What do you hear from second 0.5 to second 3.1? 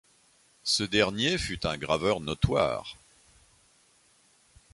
Ce dernier fut un graveur notoire.